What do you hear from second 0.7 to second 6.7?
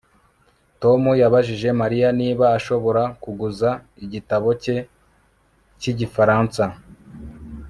Tom yabajije Mariya niba ashobora kuguza igitabo cye cyigifaransa